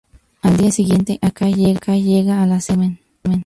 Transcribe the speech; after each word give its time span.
Al 0.41 0.57
día 0.57 0.71
siguiente, 0.71 1.19
Akai 1.21 1.53
llega 1.53 2.41
a 2.41 2.47
la 2.47 2.55
escena 2.55 2.85
del 2.85 2.99
crimen. 3.21 3.39